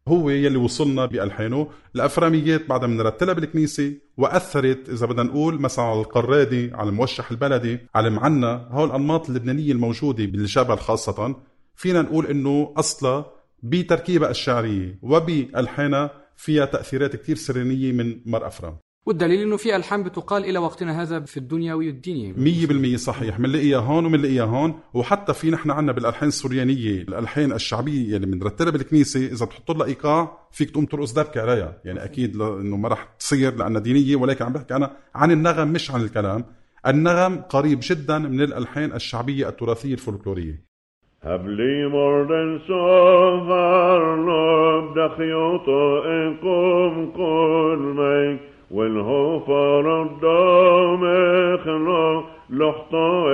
هو 0.08 0.30
يلي 0.30 0.56
وصلنا 0.56 1.06
بألحانه. 1.06 1.68
الأفراميات 1.96 2.66
بعدها 2.66 2.88
بنرتلها 2.88 3.34
بالكنيسة 3.34 3.92
وأثرت 4.16 4.88
إذا 4.88 5.06
بدنا 5.06 5.22
نقول 5.22 5.60
مثلا 5.60 5.84
على 5.84 6.00
القرادي 6.00 6.70
على 6.74 6.88
الموشح 6.88 7.30
البلدي 7.30 7.78
على 7.94 8.08
المعنا 8.08 8.68
هول 8.70 8.88
الأنماط 8.88 9.28
اللبنانية 9.28 9.72
الموجودة 9.72 10.24
بالجبل 10.24 10.76
خاصة. 10.78 11.36
فينا 11.74 12.02
نقول 12.02 12.26
إنه 12.26 12.74
أصلا 12.76 13.24
بتركيبها 13.62 14.30
الشعرية 14.30 14.98
وبألحانها 15.02 16.10
فيها 16.36 16.64
تأثيرات 16.64 17.16
كتير 17.16 17.36
سرينية 17.36 17.92
من 17.92 18.20
مر 18.26 18.46
أفرام. 18.46 18.76
والدليل 19.10 19.42
إنه 19.42 19.56
في 19.56 19.76
ألحان 19.76 20.02
بتقال 20.02 20.44
إلى 20.44 20.58
وقتنا 20.58 21.02
هذا 21.02 21.20
في 21.20 21.36
الدنيا 21.36 21.74
والدينية 21.74 22.32
100% 22.94 22.96
صحيح. 22.96 23.38
بنلاقيها 23.38 23.78
هون 23.78 24.06
وبنلاقيها 24.06 24.44
هون. 24.44 24.74
وحتى 24.94 25.34
في 25.34 25.50
نحن 25.50 25.70
عندنا 25.70 25.92
بالألحان 25.92 26.28
السوريانية 26.28 27.02
الألحان 27.02 27.52
الشعبية 27.52 28.16
اللي 28.16 28.26
بنرتلها 28.26 28.70
بالكنيسه 28.70 29.20
إذا 29.26 29.46
بتحط 29.46 29.70
لها 29.70 29.86
إيقاع 29.86 30.38
فيك 30.52 30.70
تقوم 30.70 30.84
ترقص 30.84 31.12
دبكة 31.12 31.40
عليها. 31.42 31.80
يعني 31.84 32.04
أكيد 32.04 32.40
إنه 32.40 32.76
ما 32.76 32.88
رح 32.88 33.08
تصير 33.18 33.54
لأنها 33.54 33.80
دينية 33.80 34.16
ولكن 34.16 34.44
عم 34.44 34.52
بحكي 34.52 34.76
أنا 34.76 34.90
عن 35.14 35.30
النغم 35.30 35.68
مش 35.68 35.90
عن 35.90 36.00
الكلام. 36.02 36.44
النغم 36.86 37.36
قريب 37.36 37.78
جدا 37.82 38.18
من 38.18 38.40
الألحان 38.40 38.92
الشعبية 38.92 39.48
التراثية 39.48 39.92
الفولكلورية. 39.92 40.64
هب 41.22 41.48
لي 41.48 41.88
مرد 41.88 42.60
صغر 42.68 44.16
لب 44.26 44.94
دخيوط 44.98 45.66
قم 46.42 47.12
كل 47.16 47.94
ميك. 47.96 48.49
والهفر 48.70 50.02
الدامخ 50.02 51.66
له 51.66 52.24
لحطة 52.50 53.24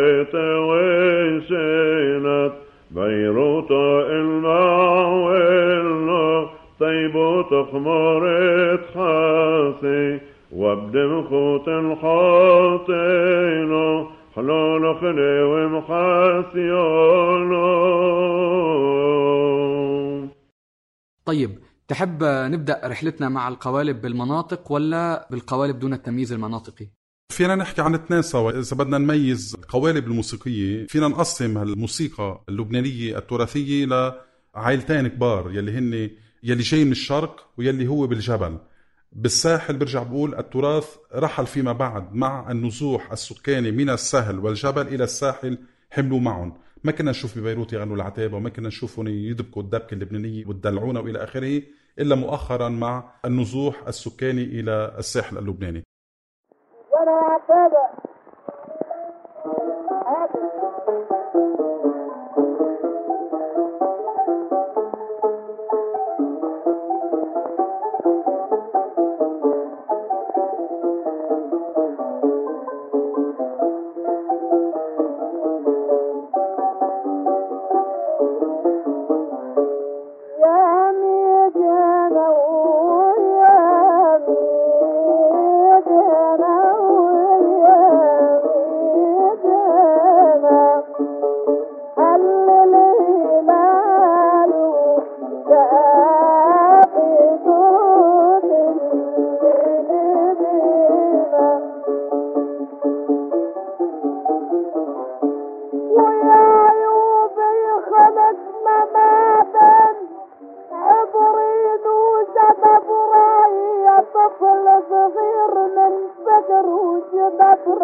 وسينت 0.69 2.52
بيروت 2.90 3.71
المعول 4.11 5.37
طيب 6.81 7.45
تخمر 7.50 8.23
تحاسي 8.76 10.21
وابدم 10.52 11.23
خوت 11.23 11.69
الحاطين 11.69 13.73
حلول 14.37 14.97
خلي 14.97 15.43
ومحاسيون 15.43 17.52
طيب 21.26 21.50
تحب 21.88 22.25
نبدأ 22.25 22.81
رحلتنا 22.85 23.28
مع 23.28 23.49
القوالب 23.49 24.00
بالمناطق 24.00 24.73
ولا 24.73 25.28
بالقوالب 25.31 25.78
دون 25.78 25.93
التمييز 25.93 26.33
المناطقي؟ 26.33 26.88
فينا 27.33 27.55
نحكي 27.55 27.83
عن 27.83 27.95
اثنين 27.95 28.23
سوا. 28.23 28.50
إذا 28.50 28.76
بدنا 28.76 28.99
نميز 28.99 29.57
القوالب 29.59 30.07
الموسيقية 30.07 30.87
فينا 30.87 31.09
نقسم 31.09 31.59
الموسيقى 31.59 32.45
اللبنانية 32.49 33.19
التراثية 33.19 33.87
لعائلتين 34.55 35.09
كبار 35.09 35.50
يلي 35.52 35.78
هن 35.78 36.11
يلي 36.43 36.62
جاي 36.62 36.85
من 36.85 36.93
الشرق 36.93 37.50
ويلي 37.59 37.87
هو 37.87 38.07
بالجبل. 38.07 38.59
بالساحل 39.12 39.76
برجع 39.76 40.02
بقول 40.02 40.35
التراث 40.35 40.97
رحل 41.14 41.47
فيما 41.47 41.73
بعد 41.73 42.14
مع 42.14 42.50
النزوح 42.50 43.12
السكاني 43.12 43.71
من 43.71 43.90
السهل 43.90 44.38
والجبل 44.38 44.88
إلى 44.88 45.05
الساحل 45.05 45.59
حملوا 45.90 46.21
معهم. 46.21 46.55
ما 46.85 46.92
كنا 46.92 47.11
نشوف 47.11 47.38
ببيروت 47.38 47.73
يغنوا 47.73 47.97
العتابة 47.97 48.37
وما 48.37 48.50
كنا 48.50 48.68
نشوفهم 48.68 49.09
يدبكوا 49.09 49.62
الدبكة 49.62 49.95
اللبنانية 49.95 50.47
والدلعونة 50.47 51.00
وإلى 51.00 51.25
آخره 51.25 51.62
إلا 51.99 52.14
مؤخرا 52.14 52.68
مع 52.68 53.12
النزوح 53.25 53.87
السكاني 53.87 54.42
إلى 54.42 54.95
الساحل 54.99 55.38
اللبناني. 55.38 55.83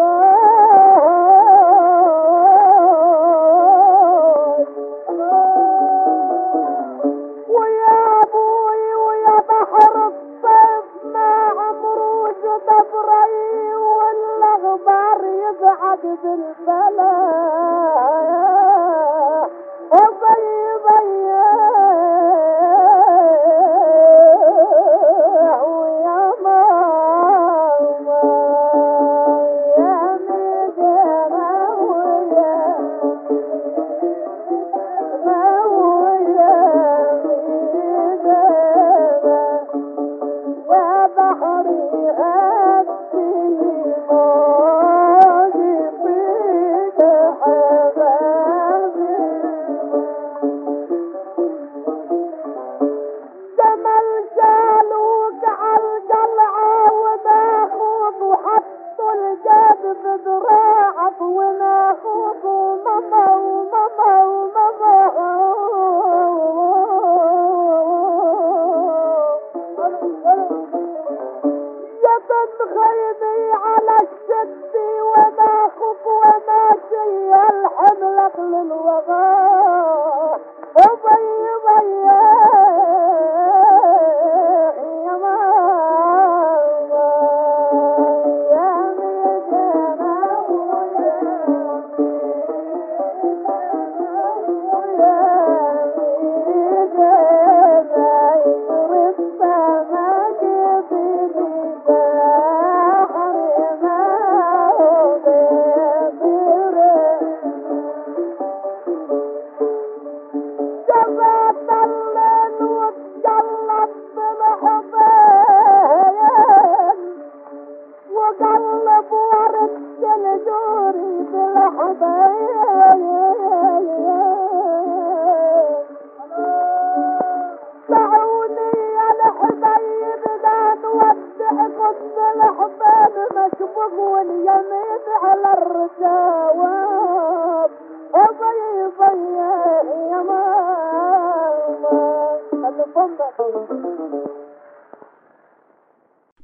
subhanallah 0.03 1.02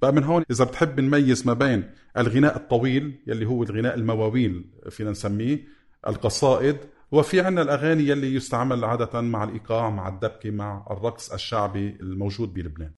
بقى 0.03 0.13
من 0.13 0.25
هون 0.25 0.45
إذا 0.51 0.65
بتحب 0.65 1.01
نميز 1.01 1.47
ما 1.47 1.53
بين 1.53 1.91
الغناء 2.17 2.57
الطويل 2.57 3.23
يلي 3.27 3.47
هو 3.47 3.63
الغناء 3.63 3.95
المواويل 3.95 4.71
فينا 4.91 5.11
نسميه 5.11 5.65
القصائد 6.07 6.77
وفي 7.13 7.41
عنا 7.41 7.63
الأغاني 7.63 8.03
يلي 8.09 8.35
يستعمل 8.35 8.85
عادة 8.85 9.21
مع 9.21 9.45
الإيقاع 9.45 9.91
مع 9.91 10.09
الدبكة 10.09 10.51
مع 10.51 10.87
الرقص 10.91 11.33
الشعبي 11.33 11.97
الموجود 12.01 12.55
بلبنان. 12.55 12.93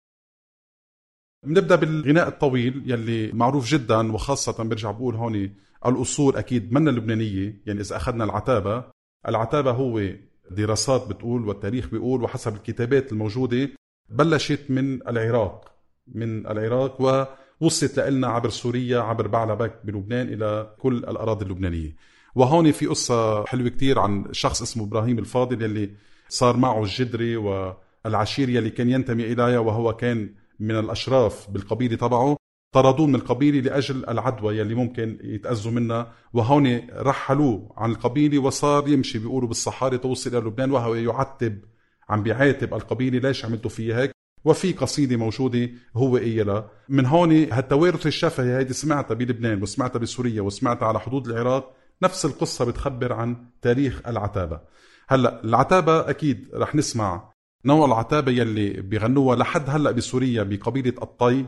بنبدا 1.46 1.76
بالغناء 1.76 2.28
الطويل 2.28 2.82
يلي 2.86 3.32
معروف 3.32 3.66
جدا 3.66 4.12
وخاصة 4.12 4.64
برجع 4.64 4.90
بقول 4.90 5.14
هون 5.14 5.54
الأصول 5.86 6.36
أكيد 6.36 6.72
منا 6.72 6.90
لبنانية 6.90 7.62
يعني 7.66 7.80
إذا 7.80 7.96
أخذنا 7.96 8.24
العتابة 8.24 8.84
العتابة 9.28 9.70
هو 9.70 10.02
دراسات 10.50 11.08
بتقول 11.08 11.48
والتاريخ 11.48 11.88
بيقول 11.88 12.22
وحسب 12.22 12.54
الكتابات 12.54 13.12
الموجودة 13.12 13.68
بلشت 14.08 14.60
من 14.70 15.08
العراق. 15.08 15.69
من 16.14 16.46
العراق 16.46 17.26
ووصلت 17.60 17.98
لنا 17.98 18.26
عبر 18.26 18.48
سوريا 18.50 19.00
عبر 19.00 19.26
بعلبك 19.26 19.80
بلبنان 19.84 20.28
إلى 20.28 20.74
كل 20.78 20.96
الأراضي 20.96 21.44
اللبنانية. 21.44 21.96
وهون 22.34 22.72
في 22.72 22.86
قصة 22.86 23.44
حلوة 23.44 23.68
كتير 23.68 23.98
عن 23.98 24.24
شخص 24.32 24.62
اسمه 24.62 24.84
إبراهيم 24.84 25.18
الفاضل 25.18 25.62
يلي 25.62 25.90
صار 26.28 26.56
معه 26.56 26.82
الجدري 26.82 27.36
والعشير 27.36 28.48
يلي 28.48 28.70
كان 28.70 28.90
ينتمي 28.90 29.32
إليها 29.32 29.58
وهو 29.58 29.96
كان 29.96 30.34
من 30.60 30.78
الأشراف 30.78 31.50
بالقبيلة 31.50 31.96
تبعه. 31.96 32.36
طردوه 32.74 33.06
من 33.06 33.14
القبيلة 33.14 33.60
لأجل 33.60 34.08
العدوى 34.08 34.58
يلي 34.58 34.74
ممكن 34.74 35.18
يتأذوا 35.22 35.72
منها. 35.72 36.12
وهون 36.32 36.88
رحلوه 36.92 37.72
عن 37.76 37.90
القبيلة 37.90 38.38
وصار 38.38 38.88
يمشي 38.88 39.18
بيقولوا 39.18 39.48
بالصحاري 39.48 39.98
توصل 39.98 40.30
إلى 40.30 40.38
لبنان 40.38 40.70
وهو 40.70 40.94
يعتب 40.94 41.64
عم 42.08 42.22
بيعاتب 42.22 42.74
القبيلة 42.74 43.18
ليش 43.18 43.44
عملتوا 43.44 43.70
في 43.70 43.94
هيك؟ 43.94 44.19
وفي 44.44 44.72
قصيدة 44.72 45.16
موجودة 45.16 45.70
هو 45.96 46.16
قايلها 46.16 46.70
من 46.88 47.06
هون 47.06 47.52
هالتوارث 47.52 48.06
الشفهي 48.06 48.56
هيدي 48.56 48.72
سمعتها 48.72 49.14
بلبنان 49.14 49.62
وسمعتها 49.62 49.98
بسوريا 49.98 50.42
وسمعتها 50.42 50.88
على 50.88 51.00
حدود 51.00 51.28
العراق. 51.28 51.76
نفس 52.02 52.24
القصة 52.24 52.64
بتخبر 52.64 53.12
عن 53.12 53.46
تاريخ 53.62 54.02
العتابة. 54.06 54.60
هلأ 55.08 55.44
العتابة 55.44 56.10
أكيد 56.10 56.48
رح 56.54 56.74
نسمع 56.74 57.32
نوع 57.64 57.86
العتابة 57.86 58.32
يلي 58.32 58.70
بيغنوها 58.70 59.36
لحد 59.36 59.70
هلأ 59.70 59.90
بسوريا 59.90 60.42
بقبيلة 60.42 60.94
الطي 61.02 61.46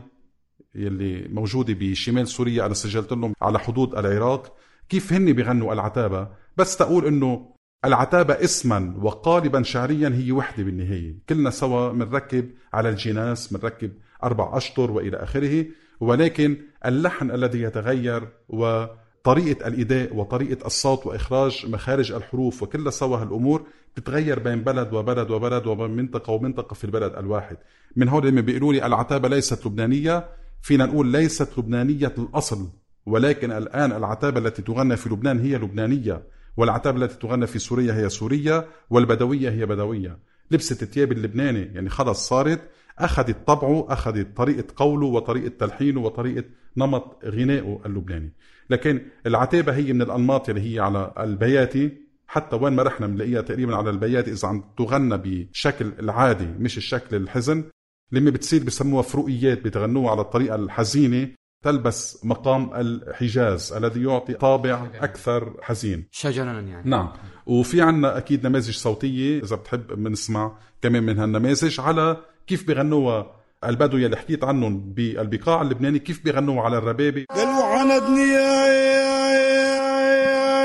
يلي 0.75 1.27
موجودة 1.29 1.73
بشمال 1.73 2.27
سوريا. 2.27 2.65
أنا 2.65 2.73
سجلت 2.73 3.11
لهم 3.11 3.33
على 3.41 3.59
حدود 3.59 3.95
العراق 3.97 4.55
كيف 4.89 5.13
هن 5.13 5.33
بيغنوا 5.33 5.73
العتابة. 5.73 6.27
بس 6.57 6.77
تقول 6.77 7.05
إنه 7.05 7.52
العتابة 7.85 8.33
اسما 8.33 8.95
وقالبا 9.01 9.63
شعريا 9.63 10.09
هي 10.09 10.31
وحدة 10.31 10.63
بالنهاية. 10.63 11.15
كلنا 11.29 11.49
سوا 11.49 11.93
منركب 11.93 12.49
على 12.73 12.89
الجناس 12.89 13.53
منركب 13.53 13.91
أربع 14.23 14.57
أشطر 14.57 14.91
وإلى 14.91 15.17
آخره. 15.17 15.65
ولكن 15.99 16.57
اللحن 16.85 17.31
الذي 17.31 17.61
يتغير 17.61 18.27
وطريقة 18.49 19.67
الإداء 19.67 20.15
وطريقة 20.15 20.67
الصوت 20.67 21.05
وإخراج 21.05 21.65
مخارج 21.69 22.11
الحروف 22.11 22.63
وكل 22.63 22.93
سوا 22.93 23.17
هالأمور 23.17 23.65
بتتغير 23.95 24.39
بين 24.39 24.63
بلد 24.63 24.93
وبلد 24.93 25.31
وبلد 25.31 25.67
وبين 25.67 25.91
منطقة 25.91 26.33
ومنطقة 26.33 26.73
في 26.73 26.83
البلد 26.83 27.13
الواحد. 27.15 27.57
من 27.95 28.09
هون 28.09 28.25
لما 28.25 28.41
بيقولوا 28.41 28.73
لي 28.73 28.85
العتابة 28.85 29.29
ليست 29.29 29.67
لبنانية. 29.67 30.29
فينا 30.61 30.85
نقول 30.85 31.07
ليست 31.07 31.59
لبنانية 31.59 32.13
الأصل. 32.17 32.69
ولكن 33.05 33.51
الآن 33.51 33.91
العتابة 33.91 34.39
التي 34.39 34.61
تغنى 34.61 34.95
في 34.95 35.09
لبنان 35.09 35.39
هي 35.39 35.55
لبنانية. 35.55 36.23
والعتاب 36.57 36.97
التي 36.97 37.15
تغنى 37.19 37.47
في 37.47 37.59
سوريا 37.59 37.93
هي 37.93 38.09
سورية 38.09 38.67
والبدوية 38.89 39.49
هي 39.49 39.65
بدوية. 39.65 40.19
لبست 40.51 40.83
الثياب 40.83 41.11
اللبناني 41.11 41.59
يعني 41.59 41.89
خلص 41.89 42.27
صارت 42.27 42.61
أخذت 42.99 43.47
طبعه 43.47 43.85
أخذت 43.89 44.37
طريقة 44.37 44.63
قوله 44.75 45.05
وطريقة 45.05 45.51
تلحينه 45.59 46.01
وطريقة 46.01 46.43
نمط 46.77 47.25
غنائه 47.25 47.81
اللبناني. 47.85 48.33
لكن 48.69 49.01
العتابة 49.25 49.75
هي 49.75 49.93
من 49.93 50.01
الأنماط 50.01 50.49
اللي 50.49 50.75
هي 50.75 50.79
على 50.79 51.13
البياتي. 51.19 52.03
حتى 52.27 52.55
وين 52.55 52.73
ما 52.73 52.83
رحنا 52.83 53.07
بنلاقيها 53.07 53.41
تقريبا 53.41 53.75
على 53.75 53.89
البياتي 53.89 54.31
إذا 54.31 54.47
عم 54.47 54.63
تغنى 54.77 55.17
بشكل 55.17 55.91
العادي 55.99 56.47
مش 56.59 56.77
الشكل 56.77 57.15
الحزن. 57.15 57.63
لما 58.11 58.29
بتصير 58.29 58.63
بسموها 58.63 59.01
فروقيات 59.01 59.61
بتغنوها 59.65 60.11
على 60.11 60.21
الطريقة 60.21 60.55
الحزينة. 60.55 61.29
تلبس 61.63 62.25
مقام 62.25 62.69
الحجاز 62.75 63.73
الذي 63.73 64.03
يعطي 64.03 64.33
طابع 64.33 64.87
أكثر 65.01 65.53
حزين 65.61 66.07
شجرا 66.11 66.51
يعني 66.51 66.89
نعم 66.89 67.09
وفي 67.45 67.81
عنا 67.81 68.17
أكيد 68.17 68.47
نماذج 68.47 68.75
صوتية 68.77 69.43
إذا 69.43 69.55
بتحب 69.55 69.87
بنسمع 69.87 70.51
كمان 70.81 71.03
من 71.03 71.19
هالنماذج 71.19 71.79
على 71.79 72.17
كيف 72.47 72.67
بغنوها 72.67 73.31
البدو 73.65 73.97
يلي 73.97 74.17
حكيت 74.17 74.43
عنهم 74.43 74.93
بالبقاع 74.93 75.61
اللبناني 75.61 75.99
كيف 75.99 76.25
بغنوا 76.25 76.61
على 76.61 76.77
الربابة 76.77 77.25
قالوا 77.29 77.63
عندني 77.63 78.21
يا 78.21 78.65
يا 78.67 79.33
يا 79.33 79.73
يا 80.13 80.63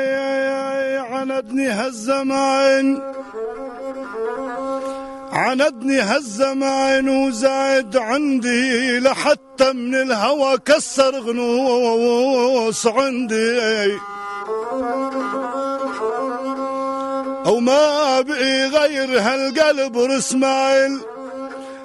يا 0.00 0.94
يا 0.94 1.00
عندني 1.00 1.68
هالزمان 1.68 3.02
عندني 5.32 6.00
هالزمان 6.00 7.08
وزايد 7.08 7.96
عندي 7.96 8.98
لحتى 8.98 9.72
من 9.72 9.94
الهوى 9.94 10.58
كسر 10.58 11.20
غنوص 11.20 12.86
عندي. 12.86 13.98
أو 17.46 17.60
ما 17.60 18.20
بقي 18.20 18.66
غير 18.66 19.20
هالقلب 19.20 19.98
رسمايل 19.98 21.00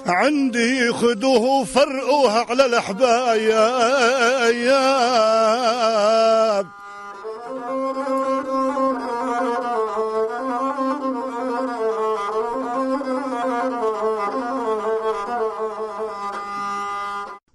عندي 0.05 0.93
خدوه 0.93 1.63
فرقوها 1.63 2.45
على 2.49 2.65
الحبايب 2.65 3.55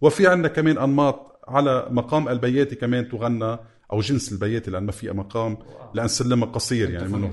وفي 0.01 0.27
عنا 0.27 0.49
كمان 0.49 0.79
أنماط 0.79 1.41
على 1.49 1.87
مقام 1.91 2.29
البياتي 2.29 2.75
كمان 2.75 3.09
تغنى 3.09 3.59
أو 3.93 4.01
جنس 4.01 4.33
البياتي 4.33 4.71
لأن 4.71 4.85
ما 4.85 4.93
فيها 4.93 5.13
مقام 5.13 5.59
لأن 5.95 6.09
سلمها 6.09 6.49
قصير 6.49 6.91
يعني 6.91 7.09
منه 7.09 7.31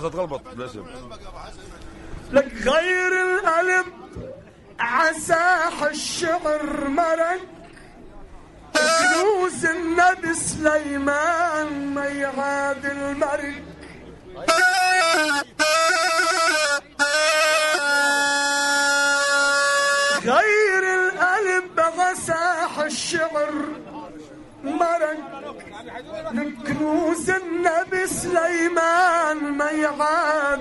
بس 0.00 0.06
اتغلبط 0.06 0.40
لازم 0.56 0.84
لك 2.32 2.52
غير 2.68 3.12
القلب 3.22 3.86
عساح 4.80 5.82
الشعر 5.82 6.88
مرك 6.88 7.40
كنوز 8.74 9.64
النبي 9.64 10.34
سليمان 10.34 11.94
ما 11.94 12.06
يعاد 12.06 12.84
المرك 12.86 13.62
مرق 24.80 25.16
من 26.32 26.56
كنوز 26.66 27.30
النبي 27.30 28.06
سليمان 28.06 29.36
ما 29.36 29.70
يعاد 29.70 30.59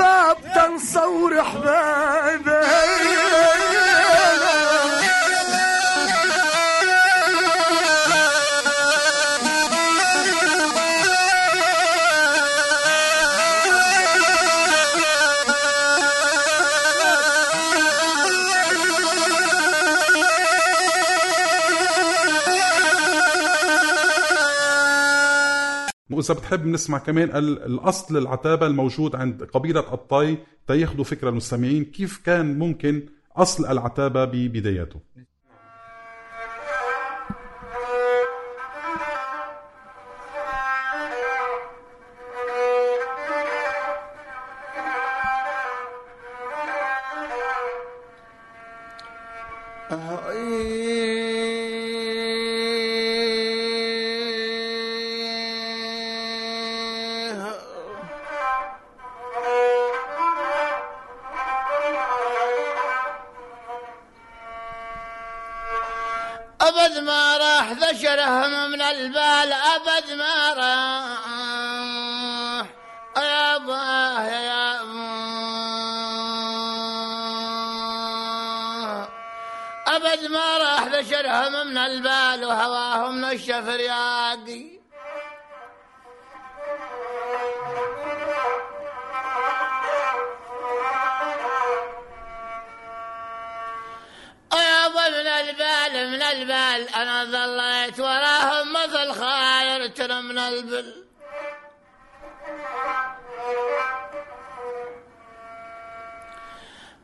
احباب 0.00 0.36
تنصور 0.54 1.40
احبابي 1.40 1.89
وإذا 26.10 26.34
بتحب 26.34 26.66
نسمع 26.66 26.98
كمان 26.98 27.28
ال- 27.36 27.62
الأصل 27.62 28.16
العتابة 28.16 28.66
الموجود 28.66 29.16
عند 29.16 29.42
قبيلة 29.44 29.94
الطاي 29.94 30.38
تياخدوا 30.66 31.04
فكرة 31.04 31.28
المستمعين 31.28 31.84
كيف 31.84 32.18
كان 32.24 32.58
ممكن 32.58 33.02
أصل 33.36 33.66
العتابة 33.66 34.24
ببداياته 34.24 35.00
أبد 66.70 66.98
ما 66.98 67.36
راح 67.36 67.72
ذشرهم 67.72 68.70
من 68.70 68.82
البال 68.82 69.52
أبد 69.52 70.12
ما 70.12 70.54
راح. 70.54 71.20
يا 73.16 73.56
أبا 73.56 74.30
يا 74.30 74.80
أبد 79.86 80.26
ما 80.26 80.58
راح 80.58 80.84
ذشرهم 80.84 81.66
من 81.66 81.78
البال 81.78 82.44
وهواهم 82.44 83.20
رياقي 83.24 83.70
يابا 83.70 84.79
من 96.10 96.22
البال. 96.22 96.88
أنا 96.94 97.24
ظليت 97.24 98.00
وراهم 98.00 98.72
مثل 98.72 99.12
خاير 99.12 99.86
من 100.20 100.38
البل. 100.38 101.04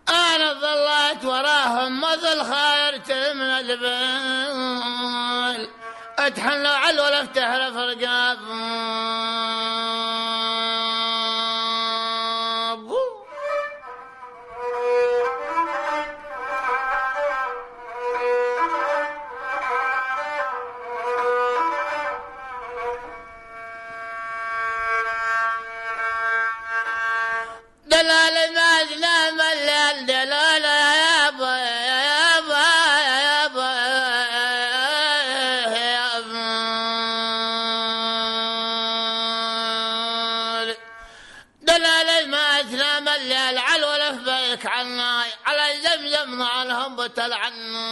أنا 0.09 0.53
ظليت 0.53 1.25
وراهم 1.25 2.01
مثل 2.01 2.42
خاير 2.42 2.99
من 3.35 3.51
البل. 3.51 4.97
اتحنوا 6.19 6.71
على 6.71 6.90
الولف 6.90 7.29
تهرف 7.35 7.77
رقاب 7.77 8.38
عنا 47.19 47.89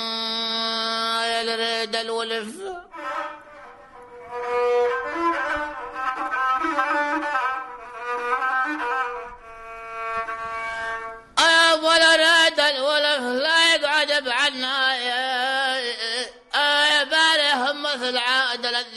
يا 1.27 1.41
الريد 1.43 1.97
الولف. 1.97 2.49
ولا 11.85 12.13
ريد 12.17 12.61
الولف 12.61 13.23
لا 13.43 13.75
يقعد 13.75 14.11
يا 16.93 17.05
بارهم 17.05 17.83
مثل 17.83 18.17
عادل 18.17 18.75
الذنب 18.75 18.95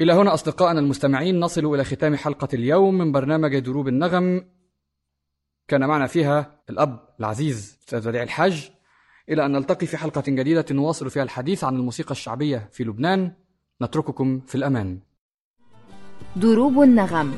إلى 0.00 0.12
هنا 0.12 0.34
أصدقائنا 0.34 0.80
المستمعين 0.80 1.40
نصل 1.40 1.74
إلى 1.74 1.84
ختام 1.84 2.16
حلقة 2.16 2.48
اليوم 2.54 2.98
من 2.98 3.12
برنامج 3.12 3.58
دروب 3.58 3.88
النغم. 3.88 4.54
كان 5.68 5.86
معنا 5.86 6.06
فيها 6.06 6.60
الأب 6.70 7.08
العزيز 7.20 7.78
أستاذ 7.80 8.08
وديع 8.08 8.22
الحاج 8.22 8.70
إلى 9.28 9.46
أن 9.46 9.52
نلتقي 9.52 9.86
في 9.86 9.96
حلقة 9.96 10.22
جديدة 10.28 10.64
نواصل 10.70 11.10
فيها 11.10 11.22
الحديث 11.22 11.64
عن 11.64 11.76
الموسيقى 11.76 12.10
الشعبية 12.10 12.68
في 12.72 12.84
لبنان. 12.84 13.32
نترككم 13.82 14.40
في 14.40 14.54
الأمان. 14.54 14.98
دروب 16.36 16.82
النغم. 16.82 17.34